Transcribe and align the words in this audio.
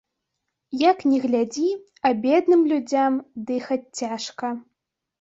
Як 0.89 1.03
ні 1.09 1.19
глядзі, 1.25 1.67
а 2.09 2.13
бедным 2.25 2.67
людзям 2.75 3.23
дыхаць 3.47 3.83
цяжка. 4.05 4.57